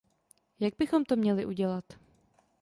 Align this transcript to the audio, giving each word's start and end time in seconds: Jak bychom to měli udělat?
Jak 0.59 0.73
bychom 0.79 1.05
to 1.05 1.15
měli 1.15 1.45
udělat? 1.45 1.83